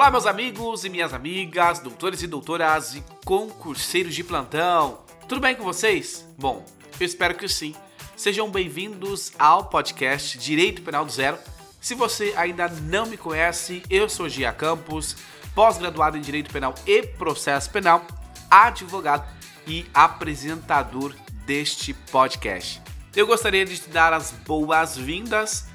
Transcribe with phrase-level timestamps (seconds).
[0.00, 5.00] Olá, meus amigos e minhas amigas, doutores e doutoras e concurseiros de plantão.
[5.28, 6.26] Tudo bem com vocês?
[6.38, 6.64] Bom,
[6.98, 7.74] eu espero que sim.
[8.16, 11.36] Sejam bem-vindos ao podcast Direito Penal do Zero.
[11.82, 15.16] Se você ainda não me conhece, eu sou Gia Campos,
[15.54, 18.02] pós-graduado em Direito Penal e Processo Penal,
[18.50, 19.28] advogado
[19.66, 22.80] e apresentador deste podcast.
[23.14, 25.68] Eu gostaria de te dar as boas-vindas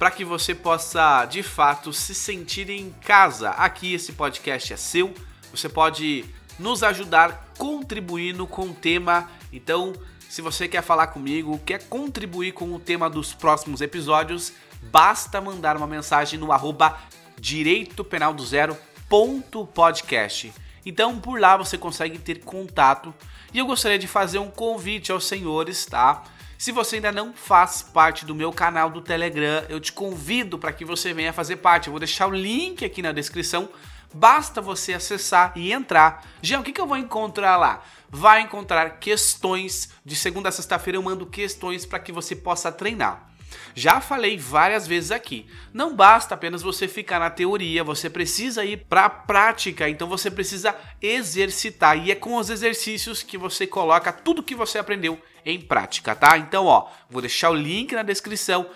[0.00, 3.50] para que você possa de fato se sentir em casa.
[3.50, 5.12] Aqui esse podcast é seu.
[5.50, 6.24] Você pode
[6.58, 9.30] nos ajudar contribuindo com o tema.
[9.52, 9.92] Então,
[10.26, 15.76] se você quer falar comigo, quer contribuir com o tema dos próximos episódios, basta mandar
[15.76, 16.98] uma mensagem no arroba
[17.38, 18.74] direito penal do zero
[19.06, 20.50] ponto podcast.
[20.86, 23.12] Então por lá você consegue ter contato
[23.52, 26.24] e eu gostaria de fazer um convite aos senhores, tá?
[26.60, 30.74] Se você ainda não faz parte do meu canal do Telegram, eu te convido para
[30.74, 31.86] que você venha fazer parte.
[31.86, 33.70] Eu vou deixar o link aqui na descrição.
[34.12, 36.22] Basta você acessar e entrar.
[36.42, 37.82] Já o que, que eu vou encontrar lá?
[38.10, 39.88] Vai encontrar questões.
[40.04, 43.30] De segunda a sexta-feira eu mando questões para que você possa treinar.
[43.74, 45.46] Já falei várias vezes aqui.
[45.72, 50.30] Não basta apenas você ficar na teoria, você precisa ir para a prática, então você
[50.30, 55.60] precisa exercitar e é com os exercícios que você coloca tudo que você aprendeu em
[55.60, 56.38] prática, tá?
[56.38, 58.68] Então, ó, vou deixar o link na descrição.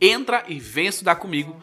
[0.00, 1.60] Entra e vem estudar comigo.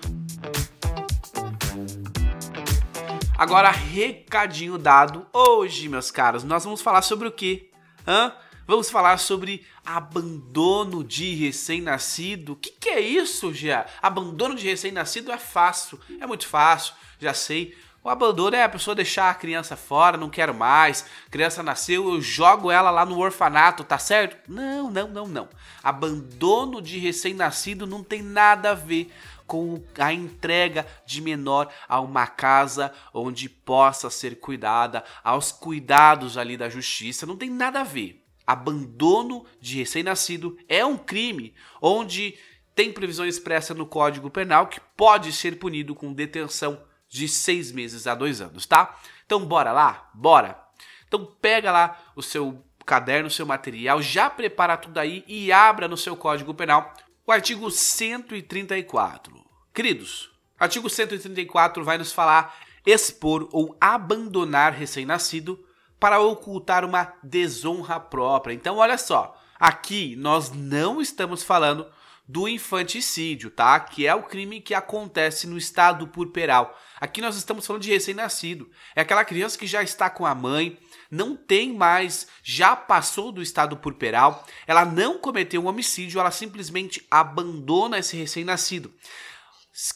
[3.38, 5.26] Agora, recadinho dado.
[5.34, 7.72] Hoje, meus caros, nós vamos falar sobre o quê?
[8.08, 8.34] Hã?
[8.68, 12.54] Vamos falar sobre abandono de recém-nascido.
[12.54, 13.86] O que, que, é isso, já?
[14.02, 17.76] Abandono de recém-nascido é fácil, é muito fácil, já sei.
[18.04, 21.06] O abandono é a pessoa deixar a criança fora, não quero mais.
[21.30, 24.52] Criança nasceu, eu jogo ela lá no orfanato, tá certo?
[24.52, 25.50] Não, não, não, não.
[25.84, 29.14] Abandono de recém-nascido não tem nada a ver
[29.46, 36.58] com a entrega de menor a uma casa onde possa ser cuidada, aos cuidados ali
[36.58, 42.38] da justiça, não tem nada a ver abandono de recém-nascido é um crime onde
[42.76, 48.08] tem previsão expressa no Código Penal que pode ser punido com detenção de seis meses
[48.08, 48.98] a dois anos, tá?
[49.26, 50.58] Então bora lá, bora.
[51.06, 55.88] Então pega lá o seu caderno, o seu material, já prepara tudo aí e abra
[55.90, 56.94] no seu Código Penal
[57.28, 59.46] o artigo 134.
[59.74, 65.64] Queridos, artigo 134 vai nos falar expor ou abandonar recém-nascido
[66.00, 68.54] para ocultar uma desonra própria.
[68.54, 71.86] Então, olha só, aqui nós não estamos falando
[72.32, 73.78] do infanticídio, tá?
[73.80, 76.80] Que é o crime que acontece no estado purpural.
[77.00, 78.72] Aqui nós estamos falando de recém-nascido.
[78.96, 83.42] É aquela criança que já está com a mãe, não tem mais, já passou do
[83.42, 88.94] estado purpural, ela não cometeu um homicídio, ela simplesmente abandona esse recém-nascido.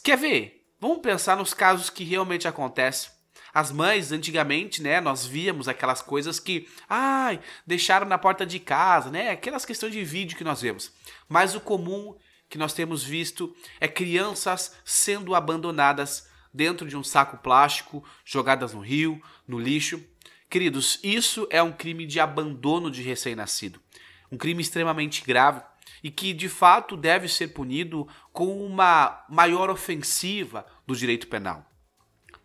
[0.04, 0.66] Quer ver?
[0.78, 3.15] Vamos pensar nos casos que realmente acontecem.
[3.56, 9.10] As mães, antigamente, né, nós víamos aquelas coisas que, ai, deixaram na porta de casa,
[9.10, 9.30] né?
[9.30, 10.92] Aquelas questões de vídeo que nós vemos.
[11.30, 12.18] Mas o comum
[12.50, 18.82] que nós temos visto é crianças sendo abandonadas dentro de um saco plástico, jogadas no
[18.82, 20.04] rio, no lixo.
[20.50, 23.80] Queridos, isso é um crime de abandono de recém-nascido.
[24.30, 25.62] Um crime extremamente grave
[26.04, 31.66] e que de fato deve ser punido com uma maior ofensiva do direito penal.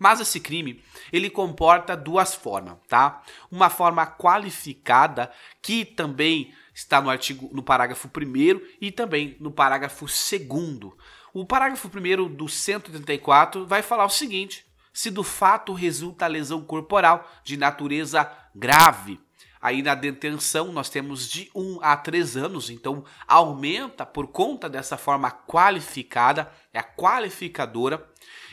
[0.00, 3.22] Mas esse crime, ele comporta duas formas, tá?
[3.52, 5.30] Uma forma qualificada,
[5.60, 10.94] que também está no artigo no parágrafo 1 e também no parágrafo 2
[11.34, 17.30] O parágrafo 1 do 134 vai falar o seguinte: se do fato resulta lesão corporal
[17.44, 19.20] de natureza grave,
[19.60, 24.96] Aí na detenção nós temos de 1 a 3 anos, então aumenta por conta dessa
[24.96, 28.08] forma qualificada, é a qualificadora.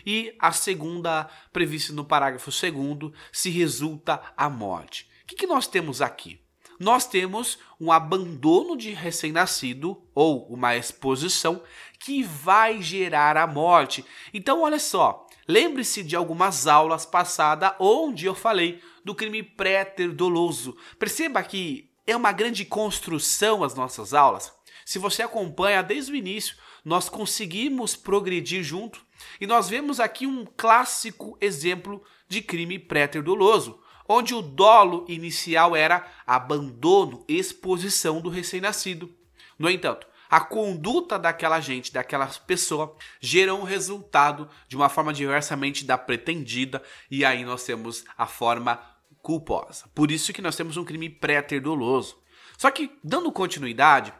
[0.05, 5.09] E a segunda, prevista no parágrafo 2, se resulta a morte.
[5.23, 6.41] O que, que nós temos aqui?
[6.79, 11.61] Nós temos um abandono de recém-nascido ou uma exposição
[11.99, 14.05] que vai gerar a morte.
[14.33, 20.75] Então, olha só, lembre-se de algumas aulas passadas onde eu falei do crime pré-ter doloso.
[20.99, 24.51] Perceba que é uma grande construção as nossas aulas.
[24.85, 29.05] Se você acompanha desde o início, nós conseguimos progredir junto
[29.41, 35.75] e nós vemos aqui um clássico exemplo de crime pré-ter doloso, onde o dolo inicial
[35.75, 39.13] era abandono, exposição do recém-nascido.
[39.59, 45.85] No entanto, a conduta daquela gente, daquela pessoa, gera um resultado de uma forma diversamente
[45.85, 48.79] da pretendida, e aí nós temos a forma
[49.21, 49.89] culposa.
[49.93, 52.17] Por isso que nós temos um crime pré-ter doloso.
[52.57, 54.13] Só que, dando continuidade,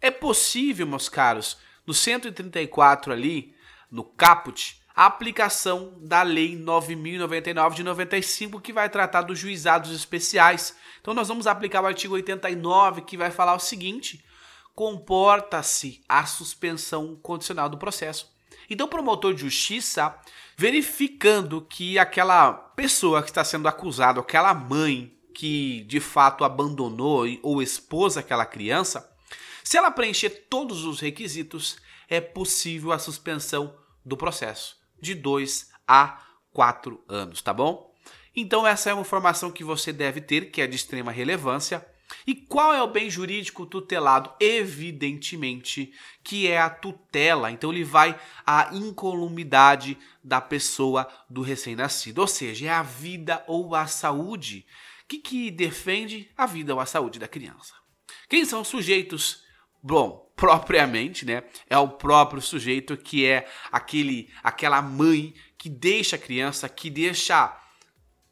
[0.00, 3.54] é possível, meus caros, no 134 ali,
[3.90, 10.76] no caput, a aplicação da Lei 9099 de 95, que vai tratar dos juizados especiais.
[11.00, 14.24] Então nós vamos aplicar o artigo 89, que vai falar o seguinte:
[14.74, 18.32] comporta-se a suspensão condicional do processo.
[18.68, 20.18] Então, o promotor de justiça,
[20.56, 27.60] verificando que aquela pessoa que está sendo acusada, aquela mãe que de fato abandonou ou
[27.60, 29.10] expôs aquela criança,
[29.62, 31.76] se ela preencher todos os requisitos,
[32.08, 33.74] é possível a suspensão
[34.04, 36.20] do processo de 2 a
[36.52, 37.92] 4 anos, tá bom?
[38.36, 41.86] Então essa é uma informação que você deve ter, que é de extrema relevância.
[42.26, 44.32] E qual é o bem jurídico tutelado?
[44.40, 45.92] Evidentemente
[46.22, 47.50] que é a tutela.
[47.50, 53.74] Então ele vai à incolumidade da pessoa do recém-nascido, ou seja, é a vida ou
[53.74, 54.66] a saúde.
[55.04, 57.74] O que, que defende a vida ou a saúde da criança?
[58.28, 59.44] Quem são os sujeitos?
[59.82, 61.44] Bom, propriamente, né?
[61.68, 67.54] É o próprio sujeito que é aquele, aquela mãe que deixa a criança, que deixa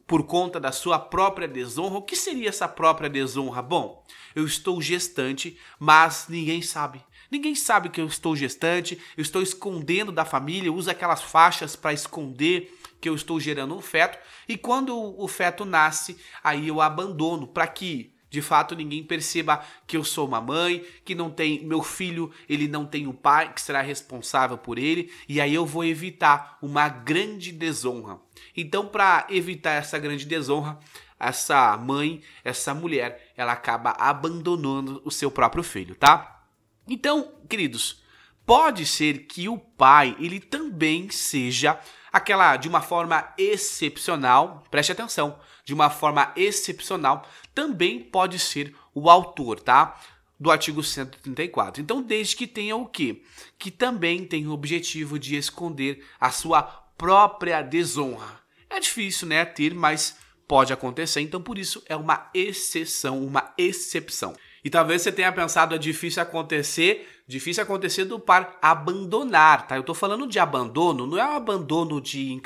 [0.07, 1.99] por conta da sua própria desonra.
[1.99, 3.63] O que seria essa própria desonra?
[3.63, 4.05] Bom,
[4.35, 7.03] eu estou gestante, mas ninguém sabe.
[7.31, 11.93] Ninguém sabe que eu estou gestante, eu estou escondendo da família, uso aquelas faixas para
[11.93, 17.49] esconder que eu estou gerando um feto, e quando o feto nasce, aí eu abandono
[17.49, 21.83] para que de fato ninguém perceba que eu sou uma mãe, que não tem meu
[21.83, 25.85] filho, ele não tem o pai que será responsável por ele, e aí eu vou
[25.85, 28.19] evitar uma grande desonra.
[28.57, 30.79] Então, para evitar essa grande desonra,
[31.21, 36.47] essa mãe, essa mulher, ela acaba abandonando o seu próprio filho, tá?
[36.89, 38.03] Então, queridos,
[38.47, 41.79] pode ser que o pai, ele também seja
[42.13, 49.09] aquela de uma forma excepcional, preste atenção, de uma forma excepcional, também pode ser o
[49.09, 49.99] autor, tá?
[50.39, 51.81] Do artigo 134.
[51.81, 53.23] Então, desde que tenha o quê?
[53.59, 58.41] Que também tem o objetivo de esconder a sua própria desonra.
[58.69, 60.17] É difícil, né, ter, mas
[60.49, 64.35] pode acontecer, então por isso é uma exceção, uma exceção.
[64.65, 69.77] E talvez você tenha pensado, é difícil acontecer, difícil acontecer do par abandonar, tá?
[69.77, 72.41] Eu tô falando de abandono, não é um abandono de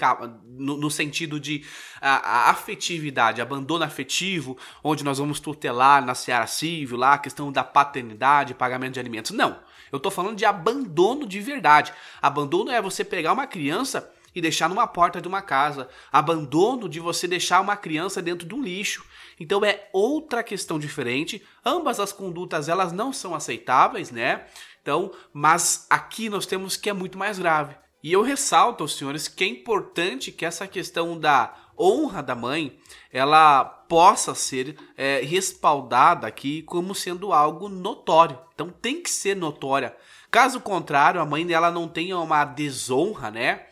[0.47, 1.63] no, no sentido de
[2.01, 7.53] a, a, afetividade, abandono afetivo, onde nós vamos tutelar na seara civil, lá a questão
[7.53, 9.33] da paternidade, pagamento de alimentos.
[9.33, 9.59] Não.
[9.93, 11.93] Eu tô falando de abandono de verdade.
[12.21, 15.89] Abandono é você pegar uma criança e deixar numa porta de uma casa.
[16.13, 19.03] Abandono de você deixar uma criança dentro de um lixo.
[19.41, 21.43] Então é outra questão diferente.
[21.65, 24.45] Ambas as condutas elas não são aceitáveis, né?
[24.83, 27.75] Então, mas aqui nós temos que é muito mais grave.
[28.03, 32.79] E eu ressalto aos senhores que é importante que essa questão da honra da mãe
[33.11, 38.39] ela possa ser é, respaldada aqui como sendo algo notório.
[38.55, 39.97] Então tem que ser notória.
[40.31, 43.67] Caso contrário, a mãe dela não tenha uma desonra, né?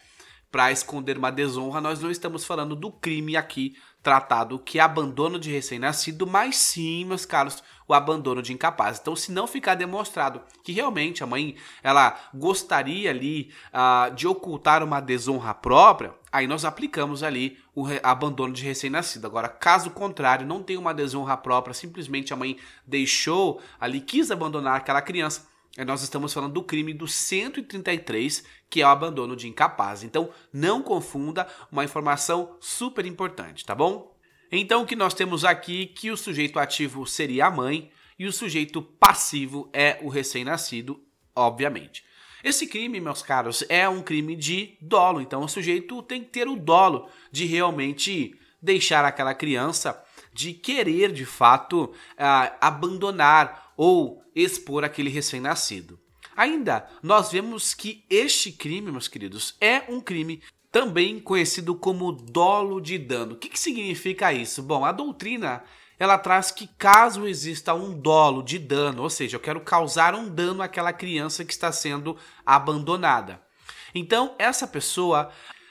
[0.54, 5.36] Para esconder uma desonra, nós não estamos falando do crime aqui tratado que é abandono
[5.36, 9.00] de recém-nascido, mas sim, meus caros, o abandono de incapaz.
[9.00, 14.84] Então, se não ficar demonstrado que realmente a mãe ela gostaria ali uh, de ocultar
[14.84, 19.26] uma desonra própria, aí nós aplicamos ali o abandono de recém-nascido.
[19.26, 24.76] Agora, caso contrário, não tem uma desonra própria, simplesmente a mãe deixou ali, quis abandonar
[24.76, 25.48] aquela criança,
[25.84, 30.04] nós estamos falando do crime do 133, que é o abandono de incapaz.
[30.04, 34.14] Então, não confunda uma informação super importante, tá bom?
[34.52, 38.32] Então, o que nós temos aqui que o sujeito ativo seria a mãe e o
[38.32, 41.02] sujeito passivo é o recém-nascido,
[41.34, 42.04] obviamente.
[42.44, 45.20] Esse crime, meus caros, é um crime de dolo.
[45.20, 50.00] Então, o sujeito tem que ter o dolo de realmente deixar aquela criança,
[50.32, 55.98] de querer de fato uh, abandonar ou expor aquele recém-nascido.
[56.36, 62.80] Ainda, nós vemos que este crime, meus queridos, é um crime também conhecido como dolo
[62.80, 63.34] de dano.
[63.34, 64.62] O que, que significa isso?
[64.62, 65.62] Bom, a doutrina
[65.98, 70.28] ela traz que caso exista um dolo de dano, ou seja, eu quero causar um
[70.28, 73.40] dano àquela criança que está sendo abandonada.
[73.94, 75.30] Então, essa pessoa,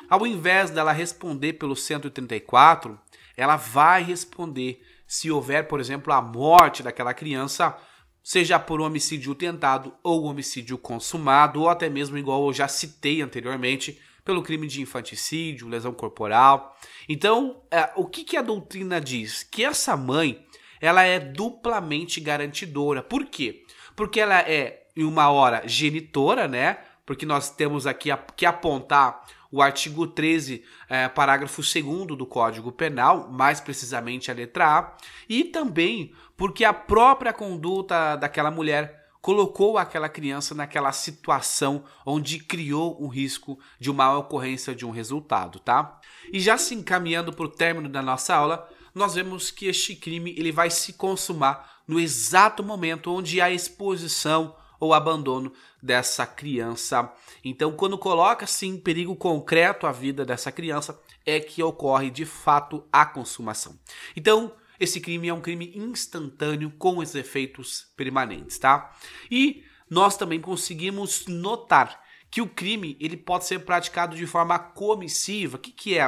[0.10, 2.98] ao invés dela responder pelo 134,
[3.36, 7.76] ela vai responder se houver, por exemplo, a morte daquela criança
[8.24, 14.00] seja por homicídio tentado ou homicídio consumado, ou até mesmo, igual eu já citei anteriormente,
[14.24, 16.78] pelo crime de infanticídio, lesão corporal.
[17.10, 19.44] Então, é, o que, que a doutrina diz?
[19.44, 20.46] Que essa mãe
[20.80, 23.04] ela é duplamente garantidora.
[23.04, 23.66] Por quê?
[23.96, 26.78] Porque ela é, em uma hora, genitora, né?
[27.06, 33.30] Porque nós temos aqui que apontar o artigo 13, é, parágrafo 2 do Código Penal,
[33.32, 34.98] mais precisamente a letra A,
[35.30, 42.98] e também porque a própria conduta daquela mulher colocou aquela criança naquela situação onde criou
[43.00, 46.02] um risco de uma ocorrência de um resultado, tá?
[46.32, 50.34] E já se encaminhando para o término da nossa aula, nós vemos que este crime
[50.36, 57.14] ele vai se consumar no exato momento onde há exposição ou abandono dessa criança.
[57.44, 62.88] Então, quando coloca-se em perigo concreto a vida dessa criança, é que ocorre de fato
[62.90, 63.78] a consumação.
[64.16, 68.96] Então, esse crime é um crime instantâneo com os efeitos permanentes, tá?
[69.30, 75.58] E nós também conseguimos notar que o crime ele pode ser praticado de forma comissiva.
[75.58, 76.06] O que, que é?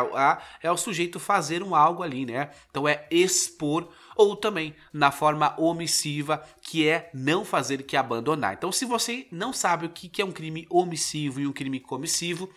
[0.63, 2.49] É o sujeito fazer um algo ali, né?
[2.71, 8.53] Então é expor, ou também na forma omissiva, que é não fazer, que é abandonar.
[8.53, 12.49] Então, se você não sabe o que, é um crime omissivo e um crime comissivo,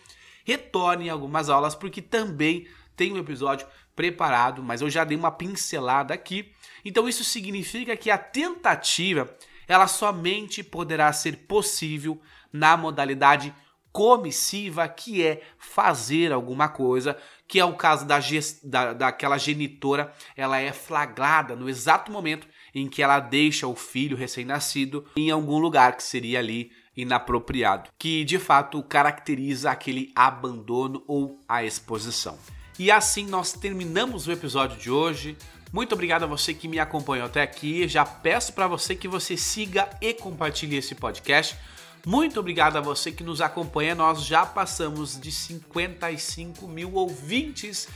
[0.45, 6.13] retorne algumas aulas, porque também tem um episódio preparado, mas eu já dei uma pincelada
[6.13, 6.53] aqui.
[6.83, 9.29] Então isso significa que a tentativa
[9.67, 12.19] ela somente poderá ser possível
[12.51, 13.53] na modalidade
[13.91, 17.17] comissiva, que é fazer alguma coisa,
[17.49, 18.19] que é o caso da,
[18.63, 24.15] da, daquela genitora, ela é flagrada no exato momento em que ela deixa o filho
[24.15, 31.39] recém-nascido em algum lugar que seria ali inapropriado, que de fato caracteriza aquele abandono ou
[31.49, 32.37] a exposição.
[32.77, 35.35] E assim nós terminamos o episódio de hoje.
[35.73, 37.87] Muito obrigado a você que me acompanhou até aqui.
[37.87, 41.57] Já peço para você que você siga e compartilhe esse podcast.
[42.05, 43.93] Muito obrigado a você que nos acompanha.
[43.93, 47.87] Nós já passamos de 55 mil ouvintes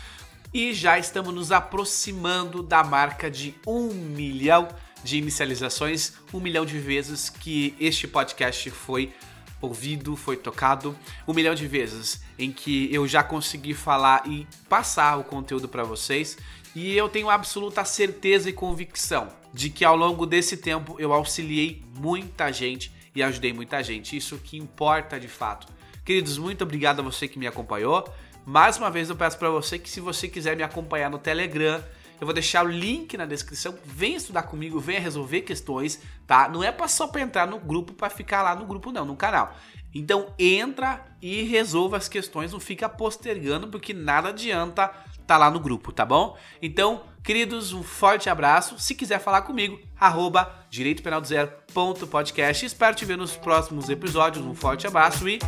[0.54, 4.68] e já estamos nos aproximando da marca de um milhão
[5.04, 9.14] de inicializações, um milhão de vezes que este podcast foi
[9.62, 15.18] ouvido, foi tocado um milhão de vezes, em que eu já consegui falar e passar
[15.18, 16.38] o conteúdo para vocês.
[16.76, 21.82] E eu tenho absoluta certeza e convicção de que ao longo desse tempo eu auxiliei
[21.96, 24.16] muita gente e ajudei muita gente.
[24.16, 25.68] Isso que importa de fato.
[26.06, 28.08] Queridos, muito obrigado a você que me acompanhou.
[28.46, 31.82] Mais uma vez eu peço para você que se você quiser me acompanhar no Telegram,
[32.20, 33.78] eu vou deixar o link na descrição.
[33.86, 36.50] Vem estudar comigo, venha resolver questões, tá?
[36.50, 39.56] Não é só para entrar no grupo para ficar lá no grupo não, no canal.
[39.94, 44.92] Então entra e resolva as questões, não fica postergando porque nada adianta
[45.26, 46.38] tá lá no grupo, tá bom?
[46.62, 48.80] Então, queridos, um forte abraço.
[48.80, 52.66] Se quiser falar comigo, arroba direitopenaldozero.podcast.
[52.66, 54.46] Espero te ver nos próximos episódios.
[54.46, 55.40] Um forte abraço e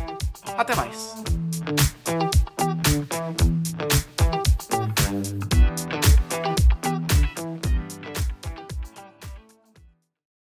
[0.56, 1.14] até mais.